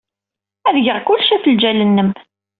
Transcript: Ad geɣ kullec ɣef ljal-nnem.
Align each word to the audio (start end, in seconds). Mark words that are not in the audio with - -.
Ad 0.67 0.75
geɣ 0.85 0.97
kullec 1.01 1.29
ɣef 1.33 1.43
ljal-nnem. 1.55 2.09